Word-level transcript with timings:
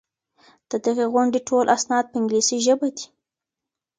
د 0.69 0.71
دغي 0.85 1.05
غونډې 1.13 1.39
ټول 1.47 1.65
اسناد 1.75 2.05
په 2.09 2.15
انګلیسي 2.19 2.57
ژبه 2.65 2.87
دي. 2.95 3.05